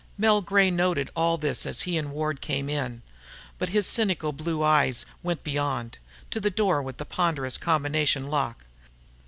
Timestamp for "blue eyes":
4.33-5.05